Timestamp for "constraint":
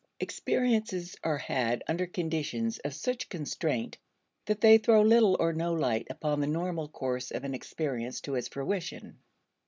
3.29-3.99